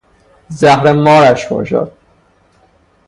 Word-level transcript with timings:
زهر 0.49 0.91
مارش 0.93 1.45
باشد! 1.47 1.91